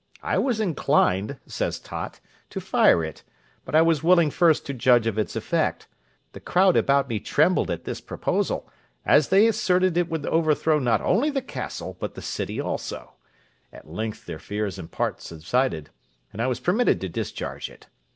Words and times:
I 0.23 0.39
was 0.39 0.59
inclined," 0.59 1.37
says 1.45 1.77
Tott, 1.77 2.19
"to 2.49 2.59
fire 2.59 3.03
it, 3.05 3.21
but 3.65 3.75
I 3.75 3.83
was 3.83 4.01
willing 4.01 4.31
first 4.31 4.65
to 4.65 4.73
judge 4.73 5.05
of 5.05 5.19
its 5.19 5.35
effect; 5.35 5.87
the 6.31 6.39
crowd 6.39 6.75
about 6.75 7.07
me 7.07 7.19
trembled 7.19 7.69
at 7.69 7.83
this 7.83 8.01
proposal, 8.01 8.67
as 9.05 9.29
they 9.29 9.45
asserted 9.45 9.97
it 9.97 10.09
would 10.09 10.25
overthrow 10.25 10.79
not 10.79 11.01
only 11.01 11.29
the 11.29 11.43
castle, 11.43 11.97
but 11.99 12.15
the 12.15 12.21
city 12.23 12.59
also; 12.59 13.13
at 13.71 13.91
length 13.91 14.25
their 14.25 14.39
fears 14.39 14.79
in 14.79 14.87
part 14.87 15.21
subsided, 15.21 15.91
and 16.33 16.41
I 16.41 16.47
was 16.47 16.59
permitted 16.59 16.99
to 17.01 17.07
discharge 17.07 17.69
it. 17.69 17.85